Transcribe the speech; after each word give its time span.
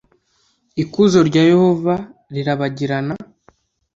ikuzo 0.83 1.19
rya 1.29 1.43
yehova 1.51 1.95
rirarabagirana 2.33 3.15